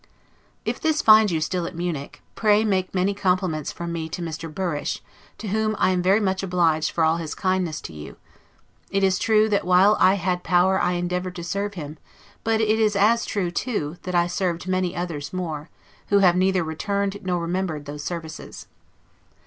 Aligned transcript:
If 0.65 0.81
this 0.81 0.99
finds 1.03 1.31
you 1.31 1.39
still 1.39 1.67
at 1.67 1.75
Munich, 1.75 2.23
pray 2.33 2.65
make 2.65 2.91
many 2.95 3.13
compliments 3.13 3.71
from 3.71 3.93
me 3.93 4.09
to 4.09 4.21
Mr. 4.23 4.51
Burrish, 4.51 4.99
to 5.37 5.49
whom 5.49 5.75
I 5.77 5.91
am 5.91 6.01
very 6.01 6.19
much 6.19 6.41
obliged 6.41 6.89
for 6.89 7.03
all 7.05 7.17
his 7.17 7.35
kindness 7.35 7.79
to 7.81 7.93
you; 7.93 8.17
it 8.89 9.03
is 9.03 9.19
true, 9.19 9.47
that 9.49 9.63
while 9.63 9.95
I 9.99 10.15
had 10.15 10.41
power 10.43 10.81
I 10.81 10.93
endeavored 10.93 11.35
to 11.35 11.43
serve 11.43 11.75
him; 11.75 11.99
but 12.43 12.59
it 12.59 12.79
is 12.79 12.95
as 12.95 13.27
true 13.27 13.51
too, 13.51 13.97
that 14.01 14.15
I 14.15 14.25
served 14.25 14.67
many 14.67 14.95
others 14.95 15.31
more, 15.33 15.69
who 16.07 16.17
have 16.17 16.35
neither 16.35 16.63
returned 16.63 17.19
nor 17.21 17.39
remembered 17.39 17.85
those 17.85 18.03
services. 18.03 18.65